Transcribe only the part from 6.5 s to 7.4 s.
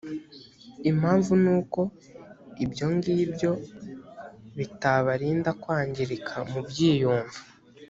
mu byiyumvo